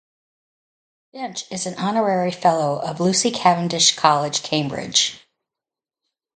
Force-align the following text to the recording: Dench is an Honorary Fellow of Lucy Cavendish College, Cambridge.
Dench 1.13 1.43
is 1.51 1.67
an 1.67 1.77
Honorary 1.77 2.31
Fellow 2.31 2.79
of 2.79 2.99
Lucy 2.99 3.29
Cavendish 3.29 3.95
College, 3.95 4.41
Cambridge. 4.41 5.27